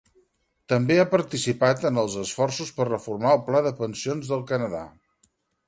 També 0.71 0.95
ha 1.01 1.09
participat 1.11 1.85
en 1.91 2.01
els 2.05 2.15
esforços 2.23 2.73
per 2.79 2.89
reformar 2.91 3.37
el 3.37 3.45
Pla 3.53 3.63
de 3.71 3.77
pensions 3.85 4.33
del 4.35 4.45
Canadà. 4.55 4.85